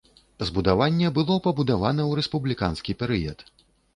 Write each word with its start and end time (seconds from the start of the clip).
Збудаванне 0.47 1.11
было 1.17 1.35
пабудавана 1.49 2.03
ў 2.09 2.19
рэспубліканскі 2.19 2.97
перыяд. 3.03 3.39